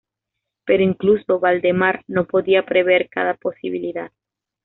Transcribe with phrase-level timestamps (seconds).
[0.65, 4.11] Pero incluso Valdemar no podía prever cada posibilidad.